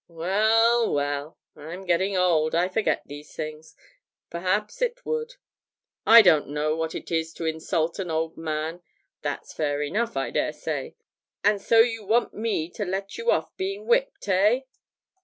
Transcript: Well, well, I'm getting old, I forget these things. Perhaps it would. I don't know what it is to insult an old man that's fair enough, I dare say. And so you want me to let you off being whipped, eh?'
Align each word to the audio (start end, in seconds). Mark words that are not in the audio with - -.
Well, 0.07 0.91
well, 0.91 1.37
I'm 1.55 1.85
getting 1.85 2.17
old, 2.17 2.55
I 2.55 2.69
forget 2.69 3.03
these 3.05 3.35
things. 3.35 3.75
Perhaps 4.31 4.81
it 4.81 5.05
would. 5.05 5.35
I 6.07 6.23
don't 6.23 6.47
know 6.49 6.75
what 6.75 6.95
it 6.95 7.11
is 7.11 7.31
to 7.33 7.45
insult 7.45 7.99
an 7.99 8.09
old 8.09 8.35
man 8.35 8.81
that's 9.21 9.53
fair 9.53 9.83
enough, 9.83 10.17
I 10.17 10.31
dare 10.31 10.53
say. 10.53 10.95
And 11.43 11.61
so 11.61 11.81
you 11.81 12.03
want 12.03 12.33
me 12.33 12.67
to 12.71 12.83
let 12.83 13.19
you 13.19 13.29
off 13.29 13.55
being 13.57 13.85
whipped, 13.85 14.27
eh?' 14.27 14.61